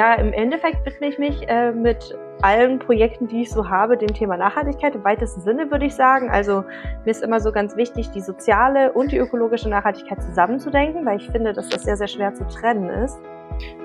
[0.00, 4.14] ja, im Endeffekt widme ich mich äh, mit allen Projekten, die ich so habe, dem
[4.14, 6.30] Thema Nachhaltigkeit im weitesten Sinne, würde ich sagen.
[6.30, 6.64] Also
[7.04, 11.28] mir ist immer so ganz wichtig, die soziale und die ökologische Nachhaltigkeit zusammenzudenken, weil ich
[11.28, 13.20] finde, dass das sehr, sehr schwer zu trennen ist.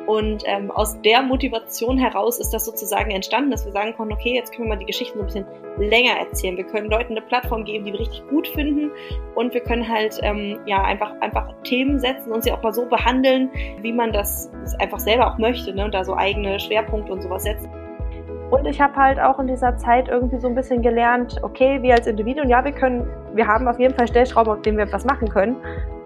[0.07, 4.35] Und ähm, aus der Motivation heraus ist das sozusagen entstanden, dass wir sagen konnten, okay,
[4.35, 5.45] jetzt können wir mal die Geschichten so ein bisschen
[5.77, 6.57] länger erzählen.
[6.57, 8.91] Wir können Leuten eine Plattform geben, die wir richtig gut finden
[9.33, 12.85] und wir können halt ähm, ja einfach einfach Themen setzen und sie auch mal so
[12.85, 13.49] behandeln,
[13.81, 15.85] wie man das einfach selber auch möchte, ne?
[15.85, 17.69] Und da so eigene Schwerpunkte und sowas setzen.
[18.51, 21.95] Und ich habe halt auch in dieser Zeit irgendwie so ein bisschen gelernt, okay, wir
[21.95, 25.03] als Individuen, ja, wir können, wir haben auf jeden Fall Stellschrauben, auf denen wir etwas
[25.03, 25.55] machen können.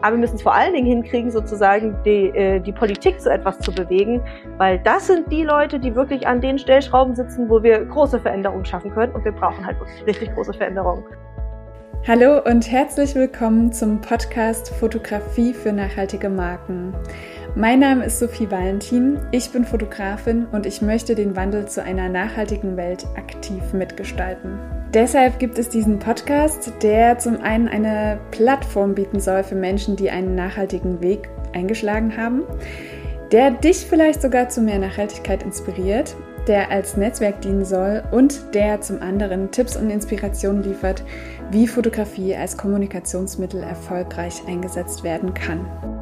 [0.01, 3.59] Aber wir müssen es vor allen Dingen hinkriegen, sozusagen die, äh, die Politik zu etwas
[3.59, 4.21] zu bewegen,
[4.57, 8.63] weil das sind die Leute, die wirklich an den Stellschrauben sitzen, wo wir große Veränderungen
[8.63, 9.13] schaffen können.
[9.13, 11.03] Und wir brauchen halt wirklich richtig große Veränderungen.
[12.07, 16.93] Hallo und herzlich willkommen zum Podcast Fotografie für nachhaltige Marken.
[17.55, 22.07] Mein Name ist Sophie Valentin, ich bin Fotografin und ich möchte den Wandel zu einer
[22.07, 24.78] nachhaltigen Welt aktiv mitgestalten.
[24.93, 30.09] Deshalb gibt es diesen Podcast, der zum einen eine Plattform bieten soll für Menschen, die
[30.09, 32.43] einen nachhaltigen Weg eingeschlagen haben,
[33.31, 36.15] der dich vielleicht sogar zu mehr Nachhaltigkeit inspiriert
[36.49, 41.03] der als Netzwerk dienen soll und der zum anderen Tipps und Inspirationen liefert,
[41.51, 45.98] wie Fotografie als Kommunikationsmittel erfolgreich eingesetzt werden kann.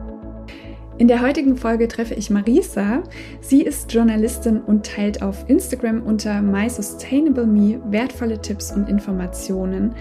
[0.99, 3.03] In der heutigen Folge treffe ich Marisa.
[3.39, 9.93] Sie ist Journalistin und teilt auf Instagram unter MySustainableMe wertvolle Tipps und Informationen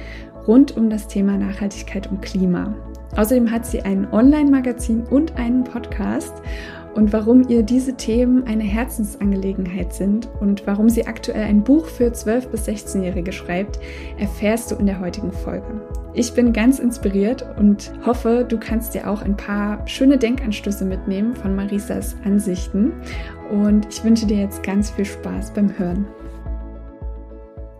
[0.46, 2.74] rund um das Thema Nachhaltigkeit und Klima.
[3.14, 6.32] Außerdem hat sie ein Online-Magazin und einen Podcast
[6.96, 12.06] und warum ihr diese Themen eine Herzensangelegenheit sind und warum sie aktuell ein Buch für
[12.06, 13.78] 12- bis 16-Jährige schreibt,
[14.18, 15.66] erfährst du in der heutigen Folge.
[16.14, 21.36] Ich bin ganz inspiriert und hoffe, du kannst dir auch ein paar schöne Denkanstöße mitnehmen
[21.36, 22.92] von Marisas Ansichten.
[23.50, 26.06] Und ich wünsche dir jetzt ganz viel Spaß beim Hören.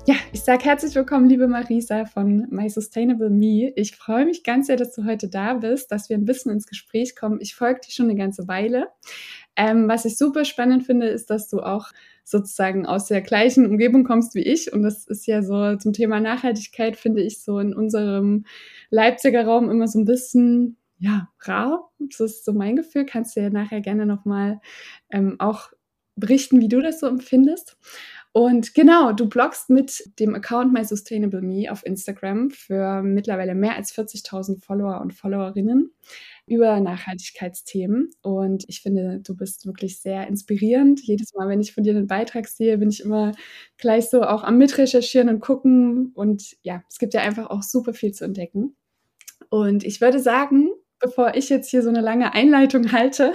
[0.09, 3.73] Ja, ich sage herzlich willkommen, liebe Marisa von My Sustainable Me.
[3.75, 6.69] Ich freue mich ganz sehr, dass du heute da bist, dass wir ein bisschen ins
[6.69, 7.41] Gespräch kommen.
[7.41, 8.87] Ich folge dir schon eine ganze Weile.
[9.57, 11.89] Ähm, was ich super spannend finde, ist, dass du auch
[12.23, 14.73] sozusagen aus der gleichen Umgebung kommst wie ich.
[14.73, 18.45] Und das ist ja so zum Thema Nachhaltigkeit, finde ich so in unserem
[18.91, 21.91] Leipziger Raum immer so ein bisschen, ja, rar.
[21.99, 23.07] Das ist so mein Gefühl.
[23.07, 24.61] Kannst du ja nachher gerne nochmal
[25.11, 25.73] ähm, auch
[26.17, 27.77] berichten, wie du das so empfindest.
[28.37, 33.77] Und genau, du bloggst mit dem Account My Sustainable Me auf Instagram für mittlerweile mehr
[33.77, 35.95] als 40.000 Follower und Followerinnen
[36.47, 38.11] über Nachhaltigkeitsthemen.
[38.21, 41.01] Und ich finde, du bist wirklich sehr inspirierend.
[41.01, 43.33] Jedes Mal, wenn ich von dir einen Beitrag sehe, bin ich immer
[43.79, 46.13] gleich so auch am Mitrecherchieren und gucken.
[46.13, 48.77] Und ja, es gibt ja einfach auch super viel zu entdecken.
[49.49, 50.69] Und ich würde sagen,
[51.01, 53.33] bevor ich jetzt hier so eine lange Einleitung halte,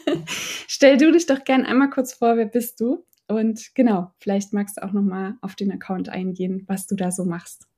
[0.66, 3.04] stell du dich doch gern einmal kurz vor, wer bist du?
[3.28, 7.24] Und genau, vielleicht magst du auch nochmal auf den Account eingehen, was du da so
[7.24, 7.68] machst.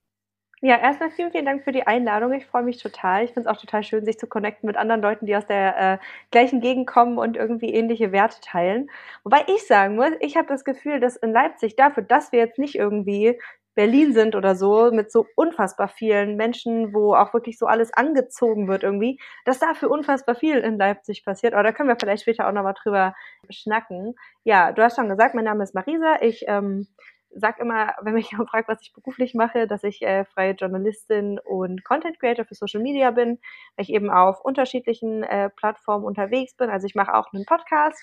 [0.63, 2.35] Ja, erstmal vielen, vielen Dank für die Einladung.
[2.35, 3.25] Ich freue mich total.
[3.25, 5.95] Ich finde es auch total schön, sich zu connecten mit anderen Leuten, die aus der
[5.95, 5.99] äh,
[6.31, 8.91] gleichen Gegend kommen und irgendwie ähnliche Werte teilen.
[9.25, 12.59] Wobei ich sagen muss, ich habe das Gefühl, dass in Leipzig dafür, dass wir jetzt
[12.59, 13.41] nicht irgendwie
[13.75, 18.69] Berlin sind oder so, mit so unfassbar vielen Menschen, wo auch wirklich so alles angezogen
[18.69, 21.55] wird irgendwie, dass dafür unfassbar viel in Leipzig passiert.
[21.55, 23.15] Aber da können wir vielleicht später auch nochmal drüber
[23.49, 24.15] schnacken.
[24.45, 26.17] Ja, du hast schon gesagt, mein Name ist Marisa.
[26.21, 26.89] Ich ähm,
[27.35, 31.39] sag immer, wenn mich jemand fragt, was ich beruflich mache, dass ich äh, freie Journalistin
[31.39, 33.39] und Content Creator für Social Media bin,
[33.77, 36.71] weil ich eben auf unterschiedlichen äh, Plattformen unterwegs bin.
[36.71, 38.01] Also ich mache auch einen Podcast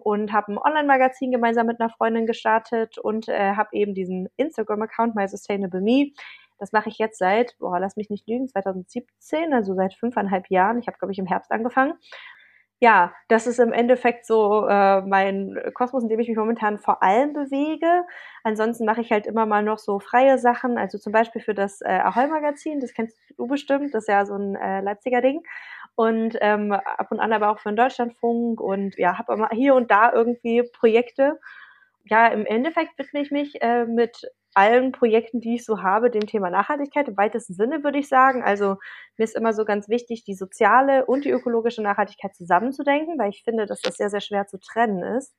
[0.00, 5.14] und habe ein Online-Magazin gemeinsam mit einer Freundin gestartet und äh, habe eben diesen Instagram-Account
[5.14, 6.12] My Sustainable Me.
[6.58, 10.78] Das mache ich jetzt seit, boah, lass mich nicht lügen, 2017, also seit fünfeinhalb Jahren.
[10.78, 11.94] Ich habe, glaube ich, im Herbst angefangen.
[12.82, 17.00] Ja, das ist im Endeffekt so äh, mein Kosmos, in dem ich mich momentan vor
[17.00, 18.04] allem bewege.
[18.42, 21.80] Ansonsten mache ich halt immer mal noch so freie Sachen, also zum Beispiel für das
[21.80, 25.42] äh, Ahoi-Magazin, das kennst du bestimmt, das ist ja so ein äh, Leipziger Ding
[25.94, 29.74] und ähm, ab und an aber auch für den Deutschlandfunk und ja, habe immer hier
[29.74, 31.38] und da irgendwie Projekte.
[32.04, 34.24] Ja, im Endeffekt widme ich mich äh, mit
[34.54, 38.42] allen Projekten, die ich so habe, dem Thema Nachhaltigkeit im weitesten Sinne, würde ich sagen.
[38.42, 38.76] Also
[39.16, 43.44] mir ist immer so ganz wichtig, die soziale und die ökologische Nachhaltigkeit zusammenzudenken, weil ich
[43.44, 45.34] finde, dass das sehr, sehr schwer zu trennen ist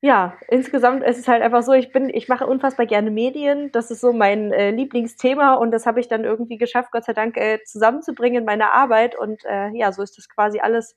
[0.00, 3.72] ja, insgesamt ist es halt einfach so, ich bin, ich mache unfassbar gerne Medien.
[3.72, 7.14] Das ist so mein äh, Lieblingsthema und das habe ich dann irgendwie geschafft, Gott sei
[7.14, 9.18] Dank, äh, zusammenzubringen in meiner Arbeit.
[9.18, 10.94] Und äh, ja, so ist das quasi alles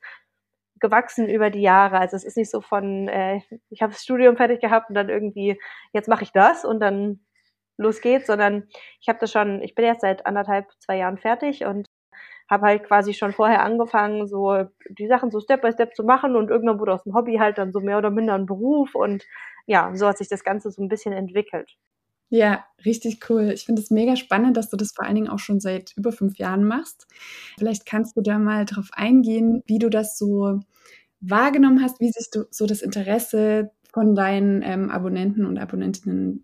[0.80, 2.00] gewachsen über die Jahre.
[2.00, 5.10] Also es ist nicht so von, äh, ich habe das Studium fertig gehabt und dann
[5.10, 5.60] irgendwie,
[5.94, 7.22] jetzt mache ich das und dann
[7.78, 8.68] los geht's, sondern
[9.02, 11.88] ich habe das schon, ich bin jetzt seit anderthalb, zwei Jahren fertig und
[12.52, 16.36] habe halt quasi schon vorher angefangen, so die Sachen so Step by Step zu machen
[16.36, 19.24] und irgendwann wurde aus dem Hobby halt dann so mehr oder minder ein Beruf und
[19.68, 21.78] ja, so hat sich das Ganze so ein bisschen entwickelt.
[22.30, 23.52] Ja, richtig cool.
[23.54, 26.12] Ich finde es mega spannend, dass du das vor allen Dingen auch schon seit über
[26.12, 27.08] fünf Jahren machst.
[27.58, 30.60] Vielleicht kannst du da mal drauf eingehen, wie du das so
[31.22, 36.44] wahrgenommen hast, wie sich du, so das Interesse von deinen ähm, Abonnenten und Abonnentinnen,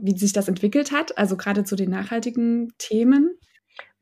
[0.00, 3.38] wie sich das entwickelt hat, also gerade zu den nachhaltigen Themen.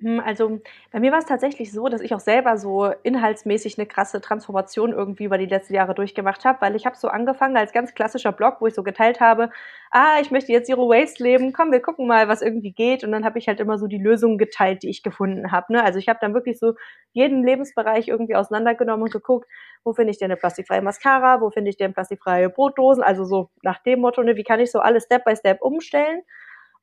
[0.00, 0.60] Hm, also
[0.92, 4.92] bei mir war es tatsächlich so, dass ich auch selber so inhaltsmäßig eine krasse Transformation
[4.92, 8.32] irgendwie über die letzten Jahre durchgemacht habe, weil ich habe so angefangen als ganz klassischer
[8.32, 9.50] Blog, wo ich so geteilt habe,
[9.90, 13.04] ah, ich möchte jetzt Zero Waste leben, komm, wir gucken mal, was irgendwie geht.
[13.04, 15.72] Und dann habe ich halt immer so die Lösungen geteilt, die ich gefunden habe.
[15.74, 15.84] Ne?
[15.84, 16.74] Also ich habe dann wirklich so
[17.12, 19.46] jeden Lebensbereich irgendwie auseinandergenommen und geguckt,
[19.84, 23.50] wo finde ich denn eine plastikfreie Mascara, wo finde ich denn plastikfreie Brotdosen, also so
[23.62, 26.22] nach dem Motto, ne, wie kann ich so alles Step by Step umstellen.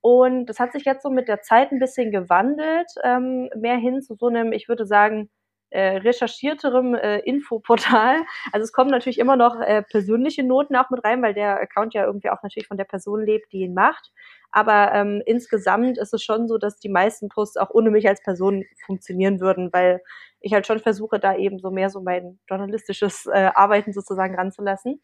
[0.01, 4.01] Und das hat sich jetzt so mit der Zeit ein bisschen gewandelt, ähm, mehr hin
[4.01, 5.29] zu so einem, ich würde sagen,
[5.69, 8.17] äh, recherchierterem äh, Infoportal.
[8.53, 11.93] Also es kommen natürlich immer noch äh, persönliche Noten auch mit rein, weil der Account
[11.93, 14.11] ja irgendwie auch natürlich von der Person lebt, die ihn macht.
[14.51, 18.21] Aber ähm, insgesamt ist es schon so, dass die meisten Posts auch ohne mich als
[18.23, 20.01] Person funktionieren würden, weil
[20.39, 25.01] ich halt schon versuche, da eben so mehr so mein journalistisches äh, Arbeiten sozusagen ranzulassen.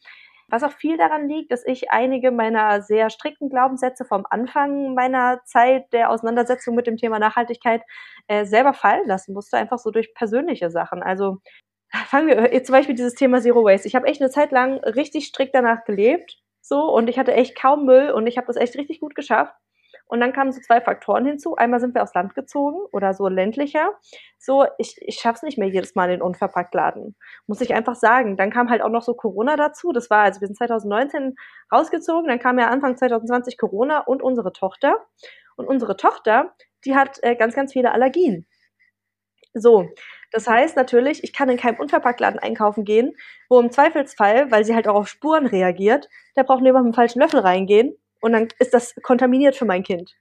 [0.49, 5.41] Was auch viel daran liegt, dass ich einige meiner sehr strikten Glaubenssätze vom Anfang meiner
[5.45, 7.81] Zeit der Auseinandersetzung mit dem Thema Nachhaltigkeit
[8.27, 11.01] äh, selber fallen lassen musste, einfach so durch persönliche Sachen.
[11.03, 11.37] Also
[12.07, 13.87] fangen wir jetzt zum Beispiel dieses Thema Zero Waste.
[13.87, 17.55] Ich habe echt eine Zeit lang richtig strikt danach gelebt, so und ich hatte echt
[17.59, 19.53] kaum Müll und ich habe das echt richtig gut geschafft.
[20.13, 21.56] Und dann kamen so zwei Faktoren hinzu.
[21.56, 23.94] Einmal sind wir aufs Land gezogen oder so ländlicher.
[24.38, 27.15] So, ich, ich schaff's nicht mehr jedes Mal in den Unverpacktladen.
[27.48, 28.38] Muss ich einfach sagen.
[28.38, 29.92] Dann kam halt auch noch so Corona dazu.
[29.92, 31.33] Das war, also wir sind 2019
[31.71, 35.04] rausgezogen, dann kam ja Anfang 2020 Corona und unsere Tochter.
[35.56, 36.54] Und unsere Tochter,
[36.86, 38.45] die hat äh, ganz, ganz viele Allergien.
[39.56, 39.89] So,
[40.31, 43.15] das heißt natürlich, ich kann in keinem Unverpacktladen einkaufen gehen,
[43.50, 46.95] wo im Zweifelsfall, weil sie halt auch auf Spuren reagiert, da braucht jemand mit dem
[46.95, 50.15] falschen Löffel reingehen und dann ist das kontaminiert für mein Kind.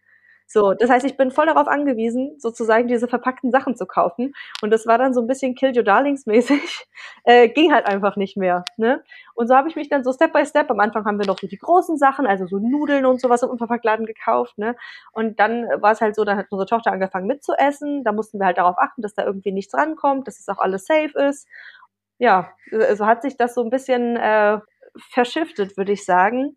[0.49, 4.35] So, das heißt, ich bin voll darauf angewiesen, sozusagen diese verpackten Sachen zu kaufen.
[4.61, 6.87] Und das war dann so ein bisschen Kill Your Darlings mäßig.
[7.25, 8.65] Äh, ging halt einfach nicht mehr.
[8.77, 9.01] Ne?
[9.35, 11.39] Und so habe ich mich dann so Step by Step, am Anfang haben wir noch
[11.39, 14.59] so die großen Sachen, also so Nudeln und sowas im Unverpacktladen gekauft.
[14.59, 14.75] Ne?
[15.13, 18.03] Und dann war es halt so, dann hat unsere Tochter angefangen mitzuessen.
[18.03, 20.85] Da mussten wir halt darauf achten, dass da irgendwie nichts rankommt, dass es auch alles
[20.85, 21.47] safe ist.
[22.19, 22.51] Ja,
[22.95, 24.59] so hat sich das so ein bisschen äh,
[25.11, 26.57] verschiftet, würde ich sagen.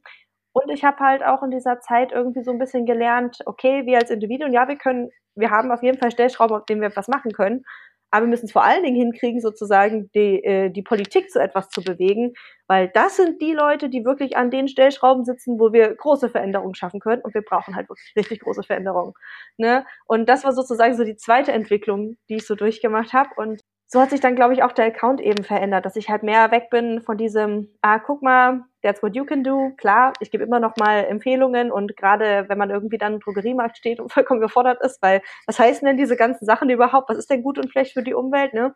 [0.57, 3.98] Und ich habe halt auch in dieser Zeit irgendwie so ein bisschen gelernt, okay, wir
[3.98, 7.10] als Individuen, ja, wir können, wir haben auf jeden Fall Stellschrauben, auf denen wir was
[7.10, 7.66] machen können.
[8.10, 11.68] Aber wir müssen es vor allen Dingen hinkriegen, sozusagen die, äh, die Politik zu etwas
[11.68, 12.36] zu bewegen,
[12.68, 16.75] weil das sind die Leute, die wirklich an den Stellschrauben sitzen, wo wir große Veränderungen
[16.75, 17.22] schaffen können.
[17.22, 19.12] Und wir brauchen halt wirklich richtig große Veränderungen.
[19.58, 19.86] Ne?
[20.06, 23.31] Und das war sozusagen so die zweite Entwicklung, die ich so durchgemacht habe.
[23.36, 23.62] Und
[23.95, 26.51] so hat sich dann, glaube ich, auch der Account eben verändert, dass ich halt mehr
[26.51, 29.71] weg bin von diesem, ah, guck mal, that's what you can do.
[29.77, 33.77] Klar, ich gebe immer noch mal Empfehlungen und gerade wenn man irgendwie dann im Drogeriemarkt
[33.77, 37.07] steht und vollkommen gefordert ist, weil was heißen denn diese ganzen Sachen überhaupt?
[37.09, 38.75] Was ist denn gut und schlecht für die Umwelt, ne?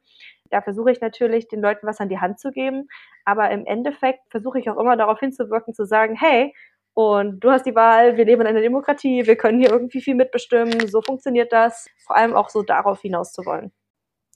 [0.51, 2.87] Da versuche ich natürlich, den Leuten was an die Hand zu geben.
[3.25, 6.53] Aber im Endeffekt versuche ich auch immer darauf hinzuwirken, zu sagen, hey,
[6.93, 10.15] und du hast die Wahl, wir leben in einer Demokratie, wir können hier irgendwie viel
[10.15, 11.89] mitbestimmen, so funktioniert das.
[12.07, 13.73] Vor allem auch so darauf hinaus zu wollen.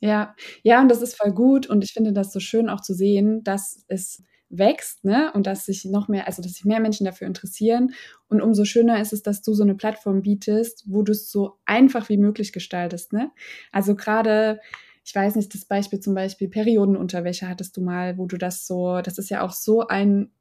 [0.03, 2.93] Ja, ja, und das ist voll gut und ich finde das so schön auch zu
[2.93, 5.31] sehen, dass es wächst, ne?
[5.33, 7.93] Und dass sich noch mehr, also dass sich mehr Menschen dafür interessieren.
[8.27, 11.53] Und umso schöner ist es, dass du so eine Plattform bietest, wo du es so
[11.65, 13.31] einfach wie möglich gestaltest, ne?
[13.72, 14.60] Also gerade,
[15.05, 19.00] ich weiß nicht, das Beispiel zum Beispiel Periodenunterwäsche hattest du mal, wo du das so,
[19.01, 20.31] das ist ja auch so ein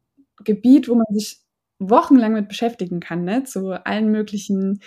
[0.44, 1.40] Gebiet, wo man sich
[1.78, 3.44] wochenlang mit beschäftigen kann, ne?
[3.44, 4.80] Zu allen möglichen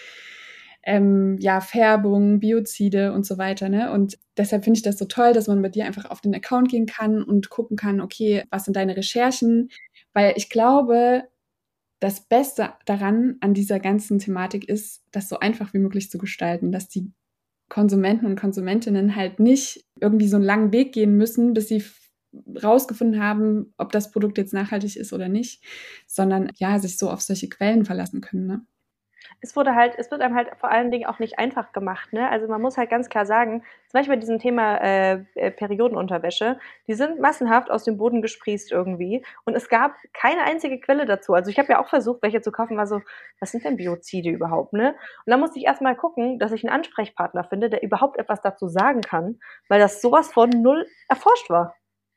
[0.86, 3.70] ähm, ja, Färbung, Biozide und so weiter.
[3.70, 3.92] Ne?
[3.92, 6.70] Und deshalb finde ich das so toll, dass man bei dir einfach auf den Account
[6.70, 9.70] gehen kann und gucken kann, okay, was sind deine Recherchen?
[10.14, 11.24] Weil ich glaube,
[12.00, 16.72] das Beste daran an dieser ganzen Thematik ist, das so einfach wie möglich zu gestalten,
[16.72, 17.12] dass die
[17.68, 21.84] Konsumenten und Konsumentinnen halt nicht irgendwie so einen langen Weg gehen müssen, bis sie
[22.62, 25.64] rausgefunden haben, ob das Produkt jetzt nachhaltig ist oder nicht,
[26.06, 28.46] sondern ja, sich so auf solche Quellen verlassen können.
[28.46, 28.66] Ne?
[29.42, 32.14] Es wurde halt, es wird einem halt vor allen Dingen auch nicht einfach gemacht.
[32.14, 32.30] Ne?
[32.30, 36.60] Also man muss halt ganz klar sagen, zum Beispiel bei diesem Thema äh, äh, Periodenunterwäsche,
[36.88, 41.34] die sind massenhaft aus dem Boden gesprießt irgendwie und es gab keine einzige Quelle dazu.
[41.34, 43.02] Also ich habe ja auch versucht, welche zu kaufen, war so,
[43.40, 44.90] was sind denn Biozide überhaupt, ne?
[45.26, 48.68] Und dann musste ich erstmal gucken, dass ich einen Ansprechpartner finde, der überhaupt etwas dazu
[48.68, 49.40] sagen kann,
[49.70, 51.76] weil das sowas von null erforscht war.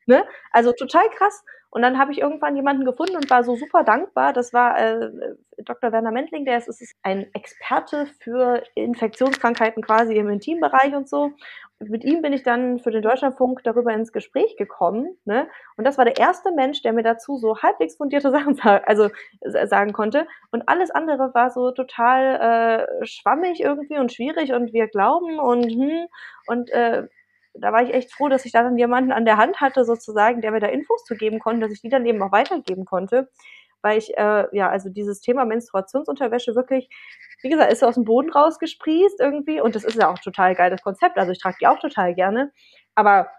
[0.09, 0.25] Ne?
[0.51, 1.43] Also total krass.
[1.71, 4.33] Und dann habe ich irgendwann jemanden gefunden und war so super dankbar.
[4.33, 5.11] Das war äh,
[5.57, 5.91] Dr.
[5.91, 11.31] Werner Mentling, der ist, ist ein Experte für Infektionskrankheiten quasi im Intimbereich und so.
[11.79, 15.15] Mit ihm bin ich dann für den Deutschlandfunk darüber ins Gespräch gekommen.
[15.25, 15.47] Ne?
[15.77, 19.09] Und das war der erste Mensch, der mir dazu so halbwegs fundierte Sachen sagen, also,
[19.41, 20.27] sagen konnte.
[20.51, 25.69] Und alles andere war so total äh, schwammig irgendwie und schwierig und wir glauben und
[25.69, 26.07] hm,
[26.47, 27.07] und äh,
[27.61, 30.41] da war ich echt froh, dass ich da dann jemanden an der Hand hatte, sozusagen,
[30.41, 33.29] der mir da Infos zu geben konnte, dass ich die dann eben auch weitergeben konnte.
[33.81, 36.89] Weil ich, äh, ja, also dieses Thema Menstruationsunterwäsche wirklich,
[37.41, 39.61] wie gesagt, ist aus dem Boden rausgesprießt irgendwie.
[39.61, 41.17] Und das ist ja auch total geiles Konzept.
[41.17, 42.51] Also ich trage die auch total gerne.
[42.95, 43.29] Aber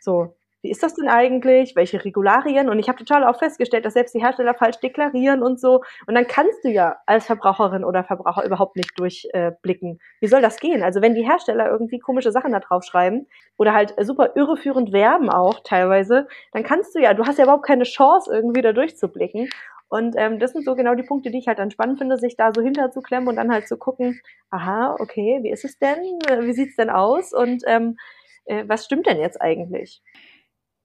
[0.00, 1.76] so, wie ist das denn eigentlich?
[1.76, 2.68] Welche Regularien?
[2.68, 5.82] Und ich habe total auch festgestellt, dass selbst die Hersteller falsch deklarieren und so.
[6.06, 9.92] Und dann kannst du ja als Verbraucherin oder Verbraucher überhaupt nicht durchblicken.
[9.94, 10.82] Äh, wie soll das gehen?
[10.82, 15.30] Also wenn die Hersteller irgendwie komische Sachen da drauf schreiben oder halt super irreführend werben
[15.30, 19.48] auch teilweise, dann kannst du ja, du hast ja überhaupt keine Chance, irgendwie da durchzublicken.
[19.88, 22.36] Und ähm, das sind so genau die Punkte, die ich halt dann spannend finde, sich
[22.36, 25.98] da so hinterzuklemmen und dann halt zu gucken, aha, okay, wie ist es denn?
[26.46, 27.32] Wie sieht's denn aus?
[27.32, 27.96] Und ähm,
[28.44, 30.02] äh, was stimmt denn jetzt eigentlich?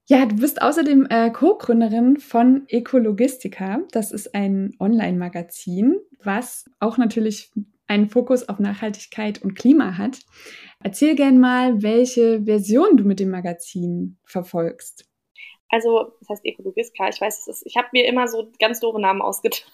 [0.06, 3.80] Ja, du bist außerdem äh, Co-Gründerin von Ecologistica.
[3.90, 7.50] Das ist ein Online-Magazin, was auch natürlich
[7.86, 10.18] einen Fokus auf Nachhaltigkeit und Klima hat.
[10.82, 15.06] Erzähl gern mal, welche Version du mit dem Magazin verfolgst.
[15.70, 19.22] Also, das heißt Ecologistica, ich weiß, ist, ich habe mir immer so ganz doofe Namen
[19.22, 19.66] ausgedacht.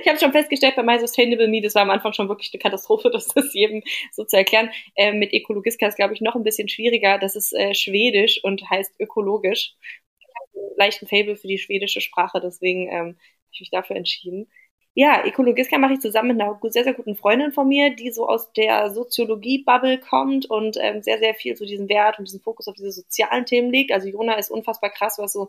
[0.00, 2.60] Ich habe schon festgestellt, bei My Sustainable Me, das war am Anfang schon wirklich eine
[2.60, 4.70] Katastrophe, das das jedem so zu erklären.
[4.96, 7.18] Äh, mit Ekologiska ist, glaube ich, noch ein bisschen schwieriger.
[7.18, 9.74] Das ist äh, schwedisch und heißt ökologisch.
[10.18, 13.16] Ich habe einen leichten Fable für die schwedische Sprache, deswegen ähm, habe
[13.52, 14.48] ich mich dafür entschieden.
[14.94, 18.28] Ja, Ekologiska mache ich zusammen mit einer sehr, sehr guten Freundin von mir, die so
[18.28, 22.68] aus der Soziologie-Bubble kommt und ähm, sehr, sehr viel zu diesem Wert und diesem Fokus
[22.68, 23.90] auf diese sozialen Themen liegt.
[23.90, 25.48] Also Jona ist unfassbar krass, was so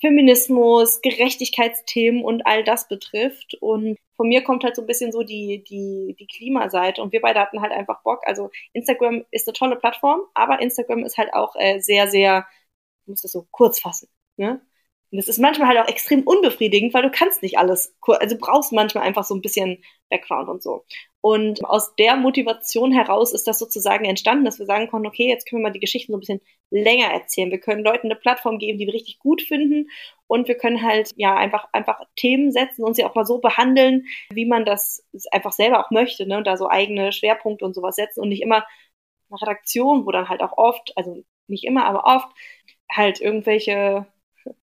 [0.00, 3.54] Feminismus, Gerechtigkeitsthemen und all das betrifft.
[3.60, 7.02] Und von mir kommt halt so ein bisschen so die, die, die Klimaseite.
[7.02, 8.20] Und wir beide hatten halt einfach Bock.
[8.26, 12.46] Also Instagram ist eine tolle Plattform, aber Instagram ist halt auch äh, sehr, sehr,
[13.02, 14.08] ich muss das so kurz fassen.
[14.36, 14.60] Ne?
[15.10, 18.72] Und das ist manchmal halt auch extrem unbefriedigend, weil du kannst nicht alles, also brauchst
[18.72, 20.84] manchmal einfach so ein bisschen Background und so.
[21.20, 25.48] Und aus der Motivation heraus ist das sozusagen entstanden, dass wir sagen konnten, okay, jetzt
[25.48, 26.40] können wir mal die Geschichten so ein bisschen
[26.70, 27.50] länger erzählen.
[27.50, 29.88] Wir können Leuten eine Plattform geben, die wir richtig gut finden
[30.28, 34.06] und wir können halt ja einfach einfach Themen setzen und sie auch mal so behandeln,
[34.32, 36.38] wie man das einfach selber auch möchte, ne?
[36.38, 38.64] Und da so eigene Schwerpunkte und sowas setzen und nicht immer
[39.28, 42.28] eine Redaktion, wo dann halt auch oft, also nicht immer, aber oft
[42.90, 44.06] halt irgendwelche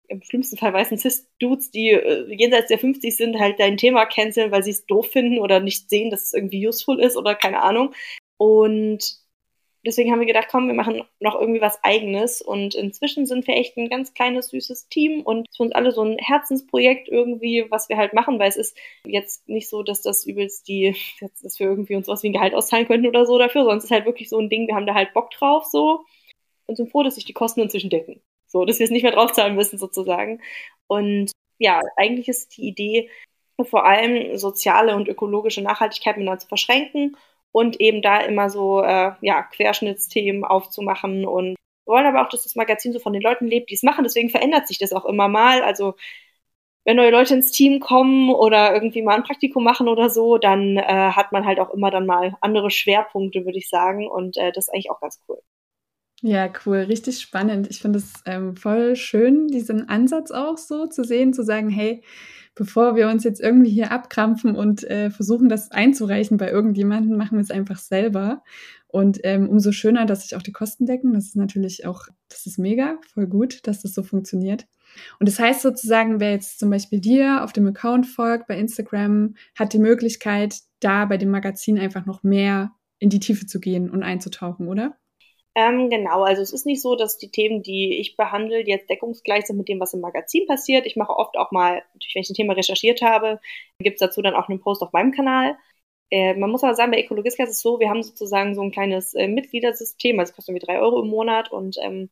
[0.07, 4.51] im schlimmsten Fall weißen Cis-Dudes, die äh, jenseits der 50 sind, halt dein Thema canceln,
[4.51, 7.61] weil sie es doof finden oder nicht sehen, dass es irgendwie useful ist oder keine
[7.61, 7.93] Ahnung.
[8.37, 9.23] Und
[9.85, 12.41] deswegen haben wir gedacht, komm, wir machen noch irgendwie was Eigenes.
[12.41, 16.03] Und inzwischen sind wir echt ein ganz kleines, süßes Team und für uns alle so
[16.03, 20.25] ein Herzensprojekt irgendwie, was wir halt machen, weil es ist jetzt nicht so, dass das
[20.25, 20.95] übelst die,
[21.41, 23.85] dass wir irgendwie uns was wie ein Gehalt auszahlen könnten oder so dafür, sondern es
[23.85, 26.05] ist halt wirklich so ein Ding, wir haben da halt Bock drauf so
[26.65, 28.21] und sind froh, dass sich die Kosten inzwischen decken.
[28.53, 30.41] So, dass wir es nicht mehr draufzahlen müssen sozusagen.
[30.87, 33.09] Und ja, eigentlich ist die Idee,
[33.63, 37.17] vor allem soziale und ökologische Nachhaltigkeit miteinander zu verschränken
[37.51, 41.25] und eben da immer so äh, ja, Querschnittsthemen aufzumachen.
[41.25, 41.55] Und
[41.85, 44.03] wir wollen aber auch, dass das Magazin so von den Leuten lebt, die es machen.
[44.03, 45.63] Deswegen verändert sich das auch immer mal.
[45.63, 45.95] Also
[46.85, 50.77] wenn neue Leute ins Team kommen oder irgendwie mal ein Praktikum machen oder so, dann
[50.77, 54.07] äh, hat man halt auch immer dann mal andere Schwerpunkte, würde ich sagen.
[54.07, 55.41] Und äh, das ist eigentlich auch ganz cool.
[56.25, 57.67] Ja, cool, richtig spannend.
[57.69, 62.01] Ich finde es ähm, voll schön, diesen Ansatz auch so zu sehen, zu sagen, hey,
[62.55, 67.37] bevor wir uns jetzt irgendwie hier abkrampfen und äh, versuchen, das einzureichen bei irgendjemandem, machen
[67.37, 68.41] wir es einfach selber.
[68.87, 71.13] Und ähm, umso schöner, dass sich auch die Kosten decken.
[71.13, 74.65] Das ist natürlich auch, das ist mega, voll gut, dass das so funktioniert.
[75.19, 79.35] Und das heißt sozusagen, wer jetzt zum Beispiel dir auf dem Account folgt bei Instagram,
[79.55, 83.89] hat die Möglichkeit, da bei dem Magazin einfach noch mehr in die Tiefe zu gehen
[83.89, 84.95] und einzutauchen, oder?
[85.55, 89.45] Ähm, genau, also es ist nicht so, dass die Themen, die ich behandle, jetzt deckungsgleich
[89.45, 90.87] sind mit dem, was im Magazin passiert.
[90.87, 93.39] Ich mache oft auch mal, natürlich, wenn ich ein Thema recherchiert habe,
[93.79, 95.55] gibt es dazu dann auch einen Post auf meinem Kanal.
[96.09, 98.71] Äh, man muss aber sagen, bei Ekologistka ist es so, wir haben sozusagen so ein
[98.71, 102.09] kleines äh, Mitgliedersystem, also kostet irgendwie drei Euro im Monat und ähm,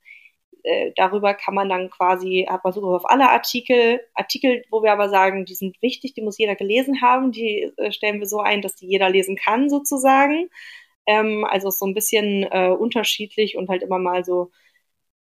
[0.64, 4.92] äh, darüber kann man dann quasi, hat man Zugriff auf alle Artikel, Artikel, wo wir
[4.92, 8.40] aber sagen, die sind wichtig, die muss jeder gelesen haben, die äh, stellen wir so
[8.40, 10.50] ein, dass die jeder lesen kann sozusagen.
[11.12, 14.52] Ähm, also so ein bisschen äh, unterschiedlich und halt immer mal so,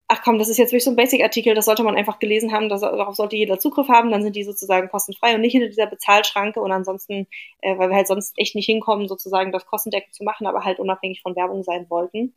[0.07, 2.69] ach komm, das ist jetzt wirklich so ein Basic-Artikel, das sollte man einfach gelesen haben,
[2.69, 5.87] das, darauf sollte jeder Zugriff haben, dann sind die sozusagen kostenfrei und nicht hinter dieser
[5.87, 7.27] Bezahlschranke und ansonsten,
[7.61, 10.79] äh, weil wir halt sonst echt nicht hinkommen, sozusagen das kostendeckend zu machen, aber halt
[10.79, 12.35] unabhängig von Werbung sein wollten.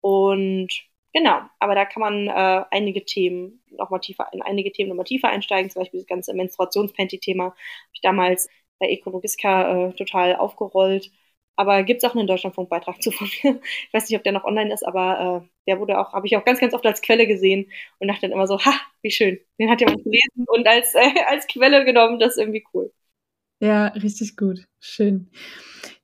[0.00, 0.68] Und
[1.14, 5.04] Genau, aber da kann man äh, einige Themen noch mal tiefer, in einige Themen nochmal
[5.04, 7.56] tiefer einsteigen, zum Beispiel das ganze Menstruationspanty-Thema habe
[7.92, 11.10] ich damals bei Ecologiska äh, total aufgerollt.
[11.56, 13.60] Aber gibt es auch einen Deutschlandfunkbeitrag zu von mir.
[13.62, 16.36] Ich weiß nicht, ob der noch online ist, aber äh, der wurde auch, habe ich
[16.36, 19.38] auch ganz, ganz oft als Quelle gesehen und dachte dann immer so, ha, wie schön.
[19.58, 22.92] Den hat jemand gelesen und als, äh, als Quelle genommen, das ist irgendwie cool.
[23.60, 24.66] Ja, richtig gut.
[24.80, 25.30] Schön.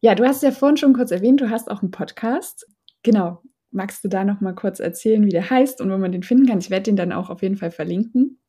[0.00, 2.66] Ja, du hast ja vorhin schon kurz erwähnt, du hast auch einen Podcast.
[3.02, 3.42] Genau.
[3.70, 6.46] Magst du da noch mal kurz erzählen, wie der heißt und wo man den finden
[6.46, 6.60] kann?
[6.60, 8.40] Ich werde den dann auch auf jeden Fall verlinken.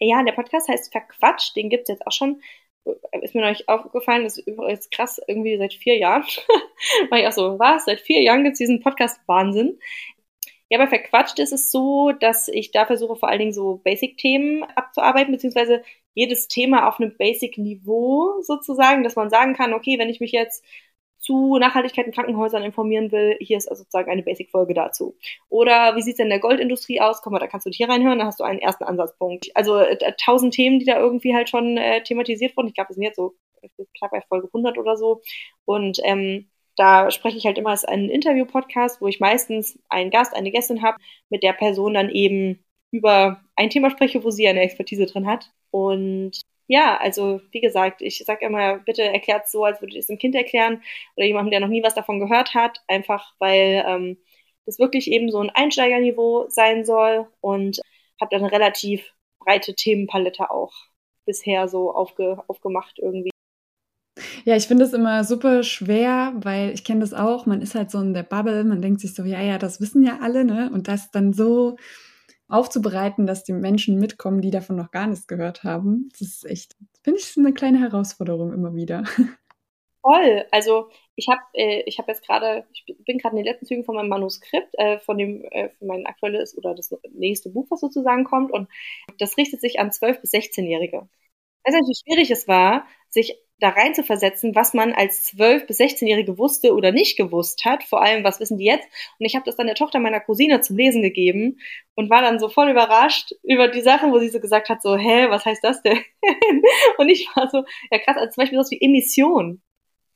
[0.00, 1.54] Ja, der Podcast heißt Verquatscht.
[1.56, 2.40] Den gibt es jetzt auch schon
[3.22, 6.22] ist mir nicht aufgefallen, das ist übrigens krass, irgendwie seit vier Jahren.
[7.10, 7.84] war ich auch so, was?
[7.86, 9.78] Seit vier Jahren gibt es diesen Podcast Wahnsinn.
[10.68, 14.64] Ja, aber verquatscht ist es so, dass ich da versuche, vor allen Dingen so Basic-Themen
[14.64, 15.82] abzuarbeiten, beziehungsweise
[16.14, 20.64] jedes Thema auf einem Basic-Niveau sozusagen, dass man sagen kann, okay, wenn ich mich jetzt
[21.24, 25.16] zu Nachhaltigkeit in Krankenhäusern informieren will, hier ist also sozusagen eine Basic-Folge dazu.
[25.48, 27.22] Oder wie sieht es denn in der Goldindustrie aus?
[27.22, 29.48] Komm mal, da kannst du hier reinhören, da hast du einen ersten Ansatzpunkt.
[29.54, 32.68] Also äh, tausend Themen, die da irgendwie halt schon äh, thematisiert wurden.
[32.68, 33.34] Ich glaube, wir sind jetzt so
[33.96, 35.22] knapp bei Folge 100 oder so.
[35.64, 40.34] Und ähm, da spreche ich halt immer als einen Interview-Podcast, wo ich meistens einen Gast,
[40.34, 40.98] eine Gästin habe,
[41.30, 45.50] mit der Person dann eben über ein Thema spreche, wo sie eine Expertise drin hat.
[45.70, 50.08] Und ja, also wie gesagt, ich sage immer, bitte erklärt so, als würdet ihr es
[50.08, 50.82] einem Kind erklären
[51.16, 54.18] oder jemandem, der noch nie was davon gehört hat, einfach weil ähm,
[54.66, 57.80] das wirklich eben so ein Einsteigerniveau sein soll und
[58.20, 60.72] habe dann eine relativ breite Themenpalette auch
[61.26, 63.30] bisher so aufge, aufgemacht irgendwie.
[64.44, 67.90] Ja, ich finde es immer super schwer, weil ich kenne das auch, man ist halt
[67.90, 70.70] so in der Bubble, man denkt sich so, ja, ja, das wissen ja alle, ne?
[70.72, 71.76] Und das dann so
[72.48, 76.08] aufzubereiten, dass die Menschen mitkommen, die davon noch gar nichts gehört haben.
[76.12, 79.04] Das ist echt, finde ich, eine kleine Herausforderung immer wieder.
[80.02, 80.44] Voll.
[80.50, 83.94] Also ich habe äh, ich jetzt gerade, ich bin gerade in den letzten Zügen von
[83.94, 88.24] meinem Manuskript, äh, von dem äh, für mein aktuelles oder das nächste Buch, was sozusagen
[88.24, 88.52] kommt.
[88.52, 88.68] Und
[89.18, 91.08] das richtet sich an 12- bis 16-Jährige.
[91.64, 95.66] Weißt du, wie schwierig es war, sich da rein zu versetzen, was man als 12-
[95.66, 97.82] bis 16-Jährige wusste oder nicht gewusst hat.
[97.82, 98.86] Vor allem, was wissen die jetzt?
[99.18, 101.58] Und ich habe das dann der Tochter meiner Cousine zum Lesen gegeben
[101.94, 104.96] und war dann so voll überrascht über die Sachen, wo sie so gesagt hat, so,
[104.96, 105.98] hä, was heißt das denn?
[106.98, 109.62] und ich war so, ja krass, also zum Beispiel sowas wie Emission.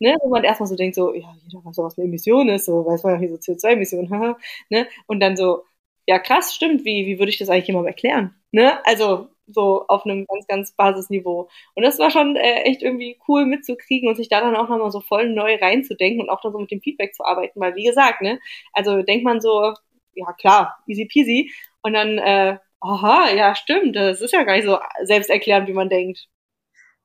[0.00, 2.66] Ne, wo man erstmal so denkt, so, ja, jeder weiß so, was eine Emission ist,
[2.66, 4.08] so, weiß man ja, wie so CO2-Emission,
[4.70, 4.87] ne?
[5.08, 5.64] Und dann so,
[6.06, 8.34] ja krass, stimmt, wie, wie würde ich das eigentlich jemandem erklären?
[8.50, 8.84] Ne?
[8.87, 11.48] Also so auf einem ganz, ganz Basisniveau.
[11.74, 14.90] Und das war schon äh, echt irgendwie cool mitzukriegen und sich da dann auch nochmal
[14.90, 17.84] so voll neu reinzudenken und auch dann so mit dem Feedback zu arbeiten, weil wie
[17.84, 18.40] gesagt, ne,
[18.72, 19.74] also denkt man so,
[20.14, 24.66] ja klar, easy peasy und dann, äh, aha, ja stimmt, das ist ja gar nicht
[24.66, 26.28] so selbsterklärend, wie man denkt.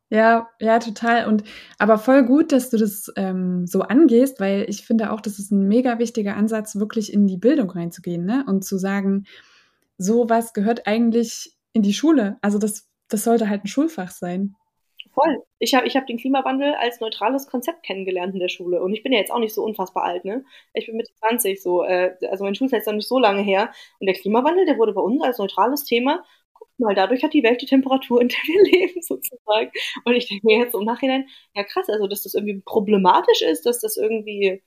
[0.10, 1.26] Ja, ja, total.
[1.28, 1.44] Und
[1.80, 5.52] aber voll gut, dass du das ähm, so angehst, weil ich finde auch, das ist
[5.52, 8.46] ein mega wichtiger Ansatz, wirklich in die Bildung reinzugehen, ne?
[8.48, 9.26] Und zu sagen,
[9.98, 12.38] sowas gehört eigentlich in die Schule.
[12.42, 14.56] Also das, das sollte halt ein Schulfach sein.
[15.14, 15.44] Voll.
[15.60, 18.82] Ich habe ich hab den Klimawandel als neutrales Konzept kennengelernt in der Schule.
[18.82, 20.44] Und ich bin ja jetzt auch nicht so unfassbar alt, ne?
[20.74, 23.72] Ich bin Mitte 20, so, äh, also mein Schulzeit ist noch nicht so lange her.
[24.00, 26.24] Und der Klimawandel, der wurde bei uns als neutrales Thema.
[26.54, 29.72] Guck mal, dadurch hat die Welt die Temperatur, in der wir leben, sozusagen.
[30.06, 33.66] Und ich denke mir jetzt im Nachhinein, ja krass, also dass das irgendwie problematisch ist,
[33.68, 34.64] dass das irgendwie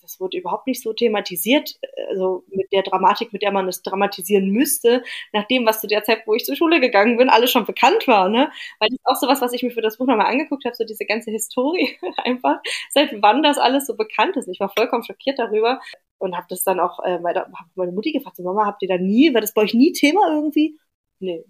[0.00, 4.50] das wurde überhaupt nicht so thematisiert, also mit der Dramatik, mit der man es dramatisieren
[4.50, 7.66] müsste, nach dem, was zu der Zeit, wo ich zur Schule gegangen bin, alles schon
[7.66, 8.50] bekannt war, ne?
[8.78, 10.74] Weil das ist auch so was, was ich mir für das Buch nochmal angeguckt habe,
[10.76, 14.48] so diese ganze Historie einfach, seit wann das alles so bekannt ist.
[14.48, 15.80] Ich war vollkommen schockiert darüber
[16.18, 18.98] und habe das dann auch äh, meine, meine Mutti gefragt, so, Mama, habt ihr da
[18.98, 20.78] nie, war das bei euch nie Thema irgendwie?
[21.18, 21.44] Nee,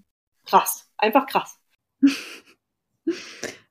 [0.45, 1.59] krass, einfach krass.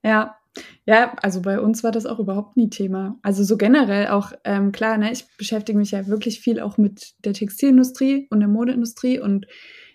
[0.04, 0.38] Ja,
[0.86, 3.20] ja, also bei uns war das auch überhaupt nie Thema.
[3.22, 7.14] Also so generell auch, ähm, klar, ne, ich beschäftige mich ja wirklich viel auch mit
[7.26, 9.48] der Textilindustrie und der Modeindustrie und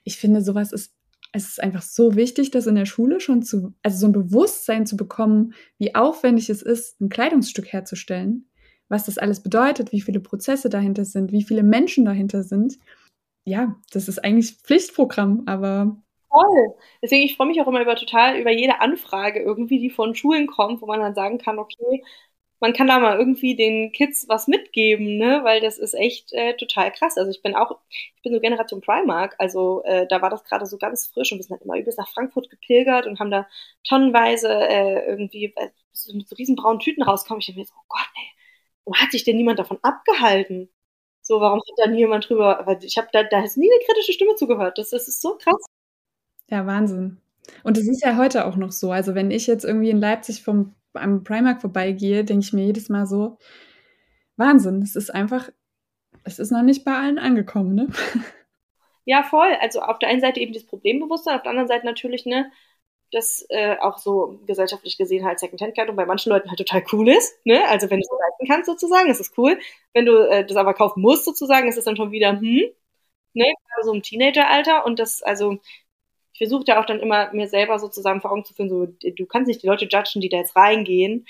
[0.04, 0.94] ich finde, sowas ist,
[1.32, 4.86] es ist einfach so wichtig, das in der Schule schon zu, also so ein Bewusstsein
[4.86, 8.48] zu bekommen, wie aufwendig es ist, ein Kleidungsstück herzustellen,
[8.88, 12.78] was das alles bedeutet, wie viele Prozesse dahinter sind, wie viele Menschen dahinter sind.
[13.44, 15.96] Ja, das ist eigentlich Pflichtprogramm, aber
[16.34, 16.74] Voll.
[17.02, 20.46] Deswegen, ich freue mich auch immer über total über jede Anfrage irgendwie, die von Schulen
[20.48, 22.02] kommt, wo man dann sagen kann, okay,
[22.60, 25.40] man kann da mal irgendwie den Kids was mitgeben, ne?
[25.44, 27.18] Weil das ist echt äh, total krass.
[27.18, 30.66] Also ich bin auch, ich bin so Generation Primark, also äh, da war das gerade
[30.66, 33.46] so ganz frisch und wir sind halt immer übelst nach Frankfurt gepilgert und haben da
[33.84, 35.70] tonnenweise äh, irgendwie äh,
[36.14, 37.40] mit so riesen braunen Tüten rauskommen.
[37.40, 38.22] Ich denke mir so, oh Gott, ey,
[38.84, 40.70] warum hat sich denn niemand davon abgehalten?
[41.22, 44.12] So, warum hat da niemand drüber, weil ich habe da, da ist nie eine kritische
[44.12, 44.78] Stimme zugehört.
[44.78, 45.64] Das, das ist so krass.
[46.50, 47.18] Ja, Wahnsinn.
[47.62, 48.92] Und das ist ja heute auch noch so.
[48.92, 52.88] Also wenn ich jetzt irgendwie in Leipzig vom am Primark vorbeigehe, denke ich mir jedes
[52.88, 53.38] Mal so,
[54.36, 54.80] Wahnsinn.
[54.82, 55.50] Es ist einfach
[56.24, 57.88] es ist noch nicht bei allen angekommen, ne?
[59.06, 59.54] Ja, voll.
[59.60, 62.50] Also auf der einen Seite eben das Problembewusstsein, auf der anderen Seite natürlich, ne,
[63.12, 67.38] dass äh, auch so gesellschaftlich gesehen halt Secondhand-Kleidung bei manchen Leuten halt total cool ist.
[67.44, 67.62] Ne?
[67.68, 69.58] Also wenn du es leisten kannst sozusagen, ist es cool.
[69.92, 72.62] Wenn du äh, das aber kaufen musst sozusagen, ist es dann schon wieder, hm,
[73.34, 73.52] ne,
[73.82, 74.86] so im Teenageralter.
[74.86, 75.58] Und das, also
[76.34, 79.26] ich versuche da auch dann immer mir selber sozusagen vor Augen zu führen, so, du
[79.26, 81.26] kannst nicht die Leute judgen, die da jetzt reingehen.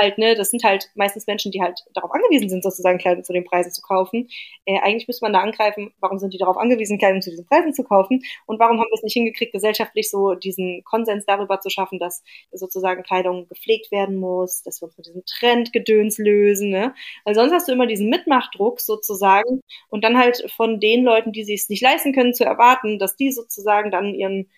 [0.00, 3.32] Halt, ne, das sind halt meistens Menschen, die halt darauf angewiesen sind, sozusagen Kleidung zu
[3.34, 4.28] den Preisen zu kaufen.
[4.64, 7.74] Äh, eigentlich müsste man da angreifen, warum sind die darauf angewiesen, Kleidung zu diesen Preisen
[7.74, 8.22] zu kaufen?
[8.46, 12.22] Und warum haben wir es nicht hingekriegt, gesellschaftlich so diesen Konsens darüber zu schaffen, dass
[12.52, 16.94] sozusagen Kleidung gepflegt werden muss, dass wir uns von diesem Trendgedöns lösen, ne?
[17.24, 21.44] Weil sonst hast du immer diesen Mitmachdruck sozusagen und dann halt von den Leuten, die
[21.44, 24.48] sich es nicht leisten können, zu erwarten, dass die sozusagen dann ihren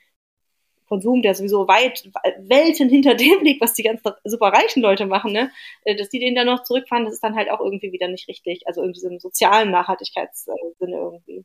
[0.95, 5.33] Konsum, der sowieso weit, Welten hinter dem liegt, was die ganzen super reichen Leute machen,
[5.33, 5.51] ne,
[5.85, 8.29] äh, dass die den dann noch zurückfahren, das ist dann halt auch irgendwie wieder nicht
[8.29, 8.63] richtig.
[8.67, 11.45] Also irgendwie so im sozialen Nachhaltigkeitssinne irgendwie.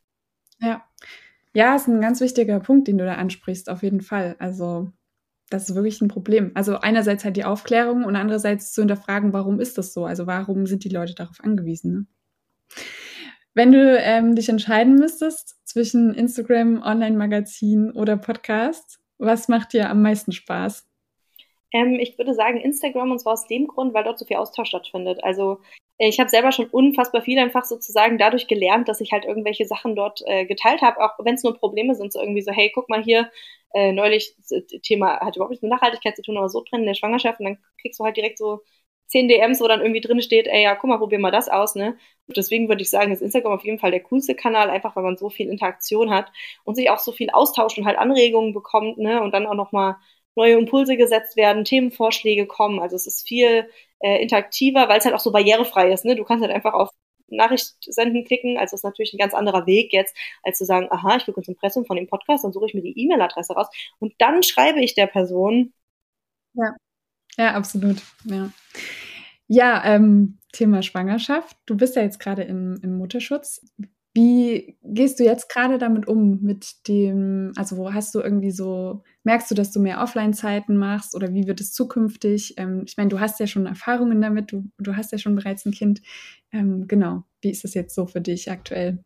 [0.62, 0.84] Ja.
[1.54, 4.36] Ja, ist ein ganz wichtiger Punkt, den du da ansprichst, auf jeden Fall.
[4.38, 4.92] Also,
[5.50, 6.52] das ist wirklich ein Problem.
[6.54, 10.06] Also einerseits halt die Aufklärung und andererseits zu hinterfragen, warum ist das so?
[10.06, 11.92] Also warum sind die Leute darauf angewiesen?
[11.92, 12.06] Ne?
[13.56, 20.02] Wenn du ähm, dich entscheiden müsstest zwischen Instagram, Online-Magazin oder Podcast, was macht dir am
[20.02, 20.88] meisten Spaß?
[21.72, 24.70] Ähm, ich würde sagen Instagram und zwar aus dem Grund, weil dort so viel Austausch
[24.70, 25.24] stattfindet.
[25.24, 25.60] Also
[26.02, 29.96] ich habe selber schon unfassbar viel einfach sozusagen dadurch gelernt, dass ich halt irgendwelche Sachen
[29.98, 32.88] dort äh, geteilt habe, auch wenn es nur Probleme sind, so irgendwie so, hey, guck
[32.88, 33.30] mal hier,
[33.74, 34.34] äh, neulich,
[34.82, 37.46] Thema hat überhaupt nichts mit Nachhaltigkeit zu tun, aber so drin in der Schwangerschaft und
[37.46, 38.62] dann kriegst du halt direkt so
[39.10, 41.76] zehn DMs, wo dann irgendwie drin steht, ey, ja, guck mal, probier mal das aus,
[41.76, 41.98] ne?
[42.28, 45.04] Und deswegen würde ich sagen, ist Instagram auf jeden Fall der coolste Kanal, einfach weil
[45.04, 46.32] man so viel Interaktion hat
[46.64, 49.22] und sich auch so viel austauscht und halt Anregungen bekommt, ne?
[49.22, 49.98] Und dann auch nochmal
[50.36, 52.80] neue Impulse gesetzt werden, Themenvorschläge kommen.
[52.80, 53.70] Also es ist viel
[54.00, 56.16] äh, interaktiver, weil es halt auch so barrierefrei ist, ne?
[56.16, 56.90] Du kannst halt einfach auf
[57.30, 58.58] Nachricht senden klicken.
[58.58, 61.48] Also ist natürlich ein ganz anderer Weg jetzt, als zu sagen, aha, ich will kurz
[61.48, 63.68] Impressum von dem Podcast, dann suche ich mir die E-Mail-Adresse raus
[64.00, 65.74] und dann schreibe ich der Person.
[66.54, 66.76] Ja.
[67.40, 68.02] Ja, absolut.
[68.26, 68.52] Ja,
[69.48, 71.56] ja ähm, Thema Schwangerschaft.
[71.66, 73.66] Du bist ja jetzt gerade im, im Mutterschutz.
[74.14, 79.04] Wie gehst du jetzt gerade damit um, mit dem, also wo hast du irgendwie so,
[79.24, 82.56] merkst du, dass du mehr Offline-Zeiten machst oder wie wird es zukünftig?
[82.58, 85.66] Ähm, ich meine, du hast ja schon Erfahrungen damit, du, du hast ja schon bereits
[85.66, 86.02] ein Kind.
[86.52, 89.02] Ähm, genau, wie ist das jetzt so für dich aktuell?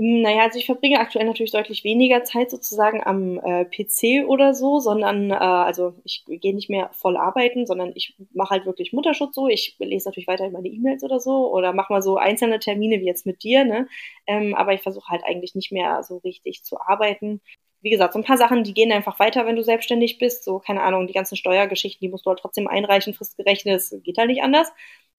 [0.00, 4.78] Naja, also ich verbringe aktuell natürlich deutlich weniger Zeit sozusagen am äh, PC oder so,
[4.78, 9.34] sondern äh, also ich gehe nicht mehr voll arbeiten, sondern ich mache halt wirklich Mutterschutz
[9.34, 9.48] so.
[9.48, 13.06] Ich lese natürlich weiterhin meine E-Mails oder so oder mache mal so einzelne Termine wie
[13.06, 13.88] jetzt mit dir, ne?
[14.28, 17.40] Ähm, aber ich versuche halt eigentlich nicht mehr so richtig zu arbeiten.
[17.80, 20.44] Wie gesagt, so ein paar Sachen, die gehen einfach weiter, wenn du selbstständig bist.
[20.44, 24.18] So, keine Ahnung, die ganzen Steuergeschichten, die musst du halt trotzdem einreichen, fristgerechnet, das geht
[24.18, 24.70] halt nicht anders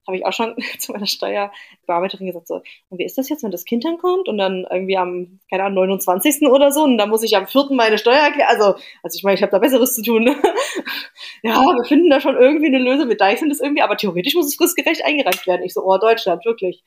[0.06, 3.50] habe ich auch schon zu meiner Steuerbearbeiterin gesagt, so, und wie ist das jetzt, wenn
[3.50, 6.48] das Kind dann kommt und dann irgendwie am, keine Ahnung, 29.
[6.48, 7.68] oder so und dann muss ich am 4.
[7.70, 10.26] meine Steuer erklären, also, also ich meine, ich habe da Besseres zu tun.
[11.42, 14.46] ja, wir finden da schon irgendwie eine Lösung, wir deichseln das irgendwie, aber theoretisch muss
[14.46, 15.62] es fristgerecht eingereicht werden.
[15.62, 16.82] Ich so, oh, Deutschland, wirklich.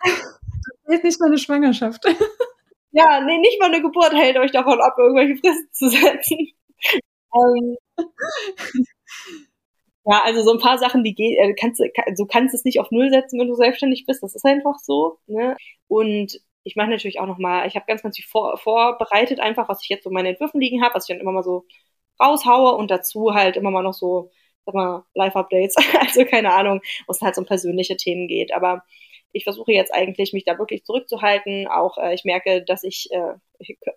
[0.84, 2.04] Das ist nicht mal eine Schwangerschaft.
[2.90, 6.38] ja, nee, nicht mal eine Geburt hält euch davon ab, irgendwelche Fristen zu setzen.
[7.34, 7.76] ähm,
[10.04, 12.90] ja, also so ein paar Sachen, die geht, äh, kannst du kannst es nicht auf
[12.90, 14.22] Null setzen, wenn du selbstständig bist.
[14.22, 15.18] Das ist einfach so.
[15.26, 15.56] Ne?
[15.88, 19.68] Und ich mache natürlich auch noch mal, ich habe ganz, ganz viel vor, vorbereitet, einfach,
[19.68, 21.66] was ich jetzt so meine Entwürfen liegen habe, was ich dann immer mal so
[22.20, 24.30] raushaue und dazu halt immer mal noch so,
[24.66, 28.54] sag mal, Live-Updates, also keine Ahnung, wo es halt so um persönliche Themen geht.
[28.54, 28.84] Aber
[29.32, 31.66] ich versuche jetzt eigentlich, mich da wirklich zurückzuhalten.
[31.66, 33.34] Auch äh, ich merke, dass ich äh,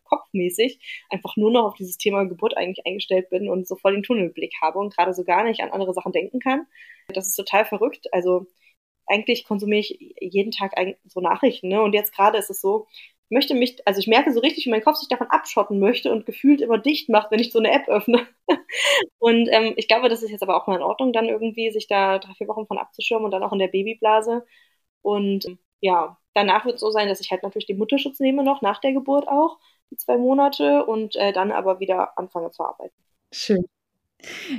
[0.04, 4.04] kopfmäßig einfach nur noch auf dieses Thema Geburt eigentlich eingestellt bin und so voll den
[4.04, 6.66] Tunnelblick habe und gerade so gar nicht an andere Sachen denken kann.
[7.10, 8.08] Das ist total verrückt.
[8.14, 8.48] Also
[9.08, 10.74] eigentlich konsumiere ich jeden Tag
[11.06, 11.68] so Nachrichten.
[11.68, 11.82] Ne?
[11.82, 12.88] Und jetzt gerade ist es so,
[13.28, 16.12] ich möchte mich, also ich merke so richtig, wie mein Kopf sich davon abschotten möchte
[16.12, 18.28] und gefühlt immer dicht macht, wenn ich so eine App öffne.
[19.20, 21.88] und ähm, ich glaube, das ist jetzt aber auch mal in Ordnung, dann irgendwie sich
[21.88, 24.46] da drei, vier Wochen von abzuschirmen und dann auch in der Babyblase
[25.06, 25.46] und
[25.82, 28.82] ja, danach wird es so sein, dass ich halt natürlich den Mutterschutz nehme noch, nach
[28.82, 29.60] der Geburt auch,
[29.92, 32.96] die zwei Monate und äh, dann aber wieder anfange zu arbeiten.
[33.32, 33.66] Schön.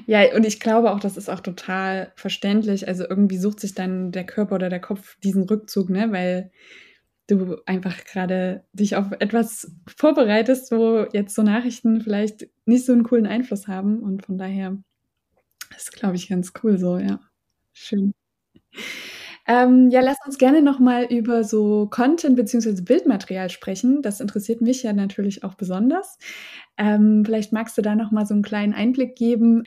[0.06, 2.86] Ja, und ich glaube auch, das ist auch total verständlich.
[2.86, 6.52] Also irgendwie sucht sich dann der Körper oder der Kopf diesen Rückzug, ne, weil
[7.26, 13.02] du einfach gerade dich auf etwas vorbereitest, wo jetzt so Nachrichten vielleicht nicht so einen
[13.02, 13.98] coolen Einfluss haben.
[13.98, 14.78] Und von daher
[15.76, 17.18] ist, glaube ich, ganz cool so, ja.
[17.72, 18.14] Schön.
[19.48, 22.80] Ähm, ja, lass uns gerne nochmal über so Content bzw.
[22.82, 24.02] Bildmaterial sprechen.
[24.02, 26.18] Das interessiert mich ja natürlich auch besonders.
[26.76, 29.64] Ähm, vielleicht magst du da nochmal so einen kleinen Einblick geben,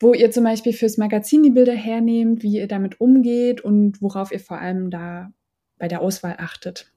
[0.00, 4.32] wo ihr zum Beispiel fürs Magazin die Bilder hernehmt, wie ihr damit umgeht und worauf
[4.32, 5.30] ihr vor allem da
[5.78, 6.90] bei der Auswahl achtet.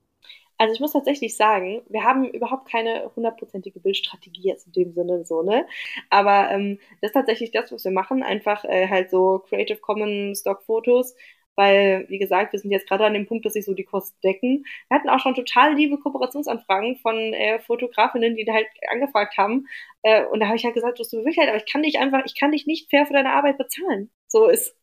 [0.58, 5.26] Also ich muss tatsächlich sagen, wir haben überhaupt keine hundertprozentige Bildstrategie jetzt in dem Sinne
[5.26, 5.66] so, ne?
[6.12, 8.22] Aber ähm, das ist tatsächlich das, was wir machen.
[8.22, 11.16] Einfach äh, halt so Creative Commons Stock-Fotos
[11.56, 14.18] weil, wie gesagt, wir sind jetzt gerade an dem Punkt, dass sich so die Kosten
[14.24, 14.66] decken.
[14.90, 19.68] Wir hatten auch schon total liebe Kooperationsanfragen von äh, Fotografinnen, die da halt angefragt haben.
[20.04, 22.00] Äh, und da habe ich halt gesagt, du hast wirklich halt, aber ich kann dich
[22.00, 24.10] einfach, ich kann dich nicht fair für deine Arbeit bezahlen.
[24.28, 24.76] So ist,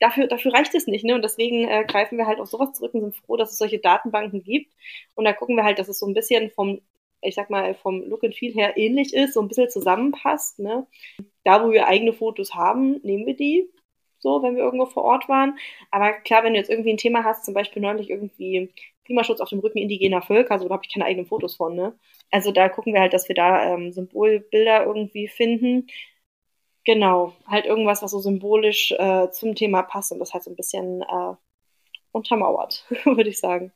[0.00, 1.14] dafür, dafür reicht es nicht, ne?
[1.14, 3.78] Und deswegen äh, greifen wir halt auf sowas zurück und sind froh, dass es solche
[3.78, 4.72] Datenbanken gibt.
[5.14, 6.80] Und da gucken wir halt, dass es so ein bisschen vom,
[7.22, 10.86] ich sag mal, vom Look and Feel her ähnlich ist, so ein bisschen zusammenpasst, ne?
[11.44, 13.68] Da, wo wir eigene Fotos haben, nehmen wir die
[14.20, 15.58] so, wenn wir irgendwo vor Ort waren.
[15.90, 18.72] Aber klar, wenn du jetzt irgendwie ein Thema hast, zum Beispiel neulich irgendwie
[19.04, 21.98] Klimaschutz auf dem Rücken indigener Völker, so da habe ich keine eigenen Fotos von, ne?
[22.30, 25.88] Also da gucken wir halt, dass wir da ähm, Symbolbilder irgendwie finden.
[26.84, 30.56] Genau, halt irgendwas, was so symbolisch äh, zum Thema passt und das halt so ein
[30.56, 31.34] bisschen äh,
[32.12, 33.72] untermauert, würde ich sagen.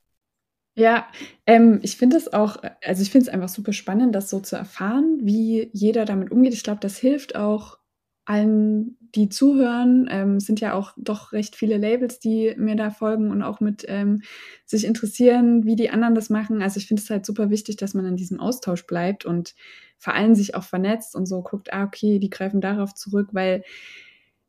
[0.77, 1.09] Ja,
[1.47, 4.57] ähm, ich finde es auch, also ich finde es einfach super spannend, das so zu
[4.57, 6.53] erfahren, wie jeder damit umgeht.
[6.53, 7.79] Ich glaube, das hilft auch
[8.27, 13.31] allen, die zuhören, ähm, sind ja auch doch recht viele Labels, die mir da folgen
[13.31, 14.23] und auch mit ähm,
[14.65, 16.63] sich interessieren, wie die anderen das machen.
[16.63, 19.55] Also ich finde es halt super wichtig, dass man in diesem Austausch bleibt und
[19.99, 23.63] vor allem sich auch vernetzt und so guckt, ah, okay, die greifen darauf zurück, weil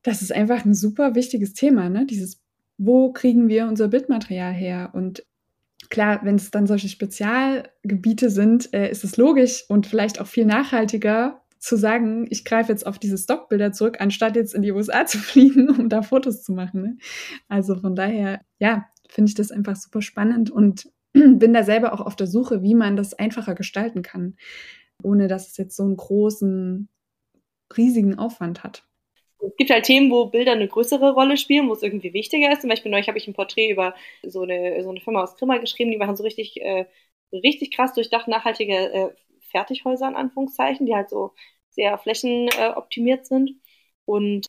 [0.03, 2.05] das ist einfach ein super wichtiges Thema, ne?
[2.05, 2.41] Dieses,
[2.77, 4.91] wo kriegen wir unser Bildmaterial her?
[4.93, 5.25] Und
[5.89, 10.45] klar, wenn es dann solche Spezialgebiete sind, äh, ist es logisch und vielleicht auch viel
[10.45, 15.05] nachhaltiger, zu sagen, ich greife jetzt auf diese Stockbilder zurück, anstatt jetzt in die USA
[15.05, 16.81] zu fliegen, um da Fotos zu machen.
[16.81, 16.97] Ne?
[17.47, 22.01] Also von daher, ja, finde ich das einfach super spannend und bin da selber auch
[22.01, 24.35] auf der Suche, wie man das einfacher gestalten kann,
[25.03, 26.87] ohne dass es jetzt so einen großen,
[27.75, 28.83] riesigen Aufwand hat.
[29.39, 32.61] Es gibt halt Themen, wo Bilder eine größere Rolle spielen, wo es irgendwie wichtiger ist.
[32.61, 35.57] Zum Beispiel neulich habe ich ein Porträt über so eine, so eine Firma aus Grimma
[35.57, 36.85] geschrieben, die machen so richtig, äh,
[37.31, 39.09] richtig krass durchdacht nachhaltige äh,
[39.51, 41.33] Fertighäuser in Anführungszeichen, die halt so
[41.75, 43.51] sehr flächenoptimiert sind.
[44.05, 44.47] Und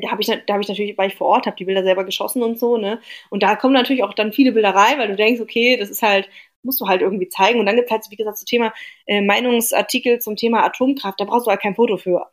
[0.00, 2.42] da habe ich, hab ich natürlich, weil ich vor Ort habe die Bilder selber geschossen
[2.42, 3.00] und so, ne?
[3.30, 6.02] Und da kommen natürlich auch dann viele Bilder rein, weil du denkst, okay, das ist
[6.02, 6.28] halt,
[6.62, 7.60] musst du halt irgendwie zeigen.
[7.60, 8.72] Und dann gibt es halt, wie gesagt, zum Thema
[9.06, 12.30] äh, Meinungsartikel zum Thema Atomkraft, da brauchst du halt kein Foto für.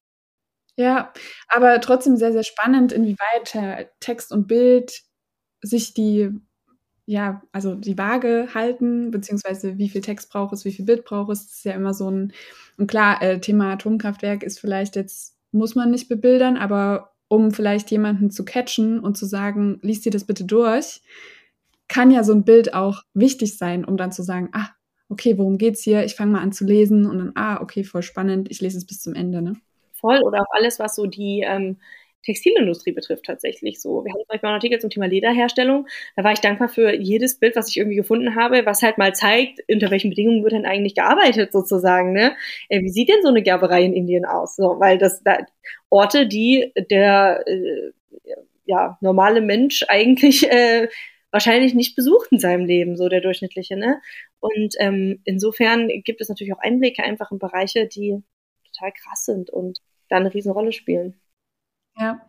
[0.78, 1.12] Ja,
[1.49, 5.02] aber trotzdem sehr, sehr spannend, inwieweit Text und Bild
[5.62, 6.30] sich die,
[7.10, 11.32] ja, also die Waage halten, beziehungsweise wie viel Text braucht es, wie viel Bild braucht
[11.32, 11.45] es.
[11.45, 12.34] Ist ja immer so ein
[12.78, 17.89] und klar, äh, Thema Atomkraftwerk ist vielleicht jetzt, muss man nicht bebildern, aber um vielleicht
[17.89, 21.02] jemanden zu catchen und zu sagen, liest dir das bitte durch,
[21.88, 24.69] kann ja so ein Bild auch wichtig sein, um dann zu sagen, ah,
[25.10, 26.06] okay, worum geht's hier?
[26.06, 28.86] Ich fange mal an zu lesen und dann, ah, okay, voll spannend, ich lese es
[28.86, 29.56] bis zum Ende, ne?
[29.93, 31.78] Voll, oder auch alles, was so die ähm,
[32.24, 34.04] Textilindustrie betrifft tatsächlich so.
[34.04, 35.88] Wir haben zum Beispiel einen Artikel zum Thema Lederherstellung.
[36.16, 39.14] Da war ich dankbar für jedes Bild, was ich irgendwie gefunden habe, was halt mal
[39.14, 42.14] zeigt, unter welchen Bedingungen wird denn eigentlich gearbeitet sozusagen.
[42.14, 42.36] Ne?
[42.70, 44.56] Äh, wie sieht denn so eine Gerberei in Indien aus?
[44.56, 45.38] So, weil das da,
[45.90, 47.92] Orte, die der äh,
[48.66, 50.88] ja, normale Mensch eigentlich äh,
[51.32, 53.76] wahrscheinlich nicht besucht in seinem Leben, so der durchschnittliche.
[53.76, 54.02] Ne?
[54.40, 58.22] Und ähm, insofern gibt es natürlich auch Einblicke einfach in Bereiche, die
[58.74, 59.80] total krass sind und
[60.10, 61.20] da eine Riesenrolle spielen.
[62.00, 62.22] Ja.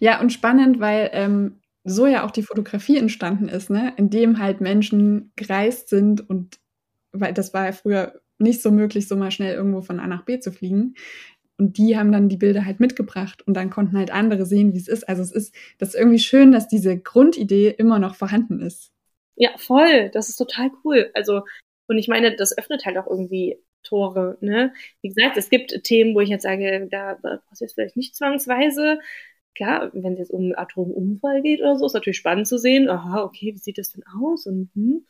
[0.00, 3.94] Ja, und spannend, weil ähm, so ja auch die Fotografie entstanden ist, ne?
[3.96, 6.58] in dem halt Menschen gereist sind und
[7.12, 10.24] weil das war ja früher nicht so möglich, so mal schnell irgendwo von A nach
[10.24, 10.94] B zu fliegen.
[11.58, 14.78] Und die haben dann die Bilder halt mitgebracht und dann konnten halt andere sehen, wie
[14.78, 15.08] es ist.
[15.08, 18.90] Also es ist, das ist irgendwie schön, dass diese Grundidee immer noch vorhanden ist.
[19.36, 20.10] Ja, voll.
[20.12, 21.10] Das ist total cool.
[21.14, 21.42] Also,
[21.88, 24.38] und ich meine, das öffnet halt auch irgendwie Tore.
[24.40, 24.72] Ne?
[25.00, 28.16] Wie gesagt, es gibt Themen, wo ich jetzt sage, da brauchst du jetzt vielleicht nicht
[28.16, 28.98] zwangsweise.
[29.54, 33.22] Klar, wenn es jetzt um Atomunfall geht oder so, ist natürlich spannend zu sehen, aha,
[33.22, 34.46] okay, wie sieht das denn aus?
[34.46, 35.06] Und hm,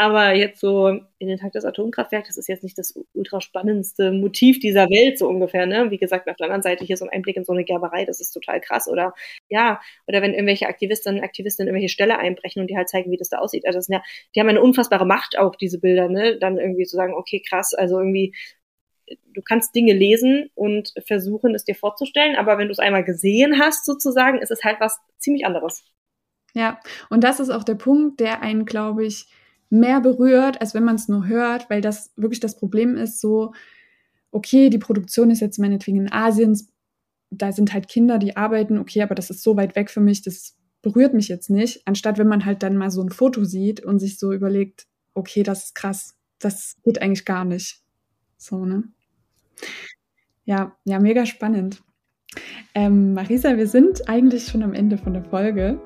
[0.00, 4.12] aber jetzt so in den Tag des Atomkraftwerks, das ist jetzt nicht das ultra spannendste
[4.12, 5.90] Motiv dieser Welt, so ungefähr, ne?
[5.90, 8.18] Wie gesagt, auf der anderen Seite hier so ein Einblick in so eine Gerberei, das
[8.18, 8.88] ist total krass.
[8.88, 9.12] Oder
[9.50, 13.10] ja, oder wenn irgendwelche Aktivistinnen und Aktivisten in irgendwelche Ställe einbrechen und die halt zeigen,
[13.10, 13.66] wie das da aussieht.
[13.66, 14.02] Also das ja,
[14.34, 16.38] die haben eine unfassbare Macht auch, diese Bilder, ne?
[16.38, 18.34] Dann irgendwie zu sagen, okay, krass, also irgendwie
[19.34, 23.60] du kannst Dinge lesen und versuchen, es dir vorzustellen, aber wenn du es einmal gesehen
[23.60, 25.84] hast, sozusagen, ist es halt was ziemlich anderes.
[26.54, 29.26] Ja, und das ist auch der Punkt, der einen, glaube ich,
[29.70, 33.52] mehr berührt, als wenn man es nur hört, weil das wirklich das Problem ist, so,
[34.32, 36.58] okay, die Produktion ist jetzt meinetwegen in Asien,
[37.30, 40.22] da sind halt Kinder, die arbeiten, okay, aber das ist so weit weg für mich,
[40.22, 43.80] das berührt mich jetzt nicht, anstatt wenn man halt dann mal so ein Foto sieht
[43.80, 47.82] und sich so überlegt, okay, das ist krass, das geht eigentlich gar nicht.
[48.36, 48.84] So, ne?
[50.44, 51.82] Ja, ja, mega spannend.
[52.74, 55.80] Ähm, Marisa, wir sind eigentlich schon am Ende von der Folge.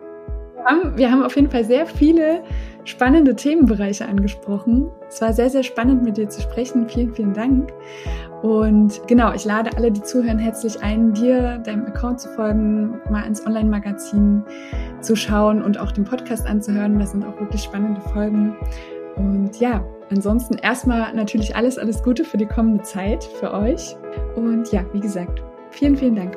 [0.55, 2.45] Wir haben, wir haben auf jeden Fall sehr viele
[2.85, 4.91] spannende Themenbereiche angesprochen.
[5.09, 6.89] Es war sehr, sehr spannend, mit dir zu sprechen.
[6.89, 7.73] Vielen, vielen Dank.
[8.43, 13.23] Und genau, ich lade alle, die zuhören, herzlich ein, dir, deinem Account zu folgen, mal
[13.23, 14.45] ins Online-Magazin
[15.01, 16.99] zu schauen und auch den Podcast anzuhören.
[16.99, 18.55] Das sind auch wirklich spannende Folgen.
[19.17, 23.97] Und ja, ansonsten erstmal natürlich alles, alles Gute für die kommende Zeit für euch.
[24.37, 26.37] Und ja, wie gesagt, vielen, vielen Dank.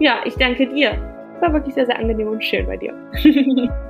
[0.00, 0.92] Ja, ich danke dir.
[1.36, 2.94] Es war wirklich sehr, sehr angenehm und schön bei dir.